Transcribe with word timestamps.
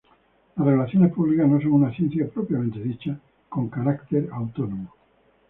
Las 0.55 0.65
relaciones 0.65 1.13
públicas 1.13 1.47
no 1.47 1.61
son 1.61 1.73
una 1.73 1.93
ciencia 1.95 2.27
propiamente 2.27 2.79
dicha, 2.79 3.19
con 3.47 3.69
carácter 3.69 4.29
autónomo. 4.31 4.91